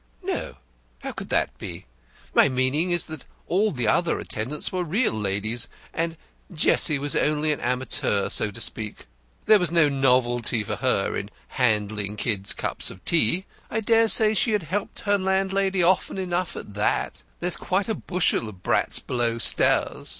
"No; 0.23 0.55
how 1.03 1.11
could 1.11 1.29
that 1.29 1.55
be? 1.59 1.85
My 2.33 2.49
meaning 2.49 2.89
is 2.89 3.05
that 3.05 3.25
all 3.45 3.71
the 3.71 3.87
other 3.87 4.17
attendants 4.19 4.71
were 4.71 4.83
real 4.83 5.13
ladies, 5.13 5.67
and 5.93 6.17
Jessie 6.51 6.97
was 6.97 7.15
only 7.15 7.53
an 7.53 7.59
amateur, 7.59 8.27
so 8.27 8.49
to 8.49 8.59
speak. 8.59 9.05
There 9.45 9.59
was 9.59 9.71
no 9.71 9.89
novelty 9.89 10.63
for 10.63 10.77
her 10.77 11.15
in 11.15 11.29
handing 11.49 12.15
kids 12.17 12.51
cups 12.51 12.89
of 12.89 13.05
tea. 13.05 13.45
I 13.69 13.79
dare 13.79 14.07
say 14.07 14.33
she 14.33 14.53
had 14.53 14.63
helped 14.63 15.01
her 15.01 15.19
landlady 15.19 15.83
often 15.83 16.17
enough 16.17 16.55
at 16.55 16.73
that 16.73 17.21
there's 17.39 17.55
quite 17.55 17.87
a 17.87 17.93
bushel 17.93 18.49
of 18.49 18.63
brats 18.63 18.97
below 18.97 19.37
stairs. 19.37 20.09